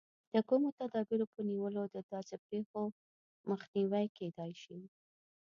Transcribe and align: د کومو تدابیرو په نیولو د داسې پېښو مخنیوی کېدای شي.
د 0.33 0.35
کومو 0.49 0.67
تدابیرو 0.79 1.25
په 1.33 1.39
نیولو 1.49 1.83
د 1.95 1.97
داسې 2.11 2.35
پېښو 2.49 2.81
مخنیوی 3.49 4.05
کېدای 4.17 4.51
شي. 4.61 4.79